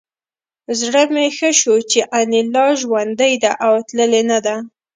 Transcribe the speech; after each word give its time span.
زړه 0.79 1.01
مې 1.13 1.27
ښه 1.37 1.49
شو 1.59 1.75
چې 1.91 1.99
انیلا 2.19 2.65
ژوندۍ 2.79 3.33
ده 3.43 3.51
او 3.65 3.73
تللې 3.87 4.21
نه 4.31 4.39
ده 4.45 4.55